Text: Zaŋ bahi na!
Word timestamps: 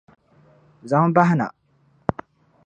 Zaŋ 0.89 1.05
bahi 1.15 1.33
na! 1.39 1.47